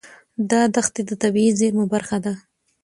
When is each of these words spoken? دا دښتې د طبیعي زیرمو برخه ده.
دا 0.51 0.61
دښتې 0.75 1.01
د 1.09 1.11
طبیعي 1.21 1.51
زیرمو 1.59 1.85
برخه 1.93 2.17
ده. 2.25 2.33